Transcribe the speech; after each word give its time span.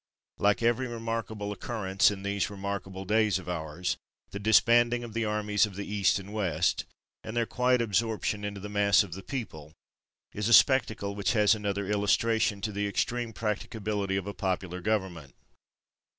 Like 0.39 0.63
every 0.63 0.87
remarkable 0.87 1.51
occurrence 1.51 2.09
in 2.09 2.23
these 2.23 2.49
remarkable 2.49 3.05
days 3.05 3.37
of 3.37 3.47
ours, 3.47 3.97
the 4.31 4.39
disbanding 4.39 5.03
of 5.03 5.13
the 5.13 5.25
armies 5.25 5.67
of 5.67 5.75
the 5.75 5.85
East 5.85 6.17
and 6.17 6.33
West, 6.33 6.85
and 7.23 7.37
their 7.37 7.45
quiet 7.45 7.83
absorption 7.83 8.43
into 8.43 8.59
the 8.59 8.67
mass 8.67 9.03
of 9.03 9.13
the 9.13 9.21
people, 9.21 9.73
is 10.33 10.49
a 10.49 10.53
spectacle 10.53 11.13
which 11.13 11.33
has 11.33 11.53
another 11.53 11.87
illustration 11.87 12.61
to 12.61 12.71
the 12.71 12.87
extreme 12.87 13.31
practicability 13.31 14.15
of 14.17 14.25
a 14.25 14.33
popular 14.33 14.81
government. 14.81 15.35